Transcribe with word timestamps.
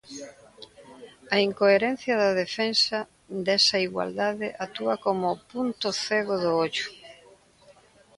A 1.33 1.37
incoherencia 1.47 2.13
da 2.21 2.29
defensa 2.43 2.97
desa 3.45 3.77
igualdade 3.87 4.47
actúa 4.65 4.95
como 5.05 5.23
o 5.35 5.41
punto 5.51 5.87
cego 6.05 6.35
do 6.43 6.51
ollo. 6.65 6.87